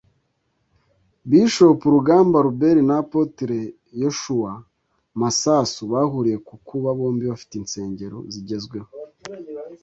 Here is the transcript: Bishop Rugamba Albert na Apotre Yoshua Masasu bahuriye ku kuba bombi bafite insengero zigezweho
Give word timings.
Bishop 1.29 1.79
Rugamba 1.93 2.37
Albert 2.43 2.81
na 2.89 2.95
Apotre 3.03 3.59
Yoshua 4.01 4.51
Masasu 5.19 5.81
bahuriye 5.91 6.37
ku 6.47 6.55
kuba 6.67 6.89
bombi 6.97 7.23
bafite 7.31 7.53
insengero 7.57 8.17
zigezweho 8.33 8.89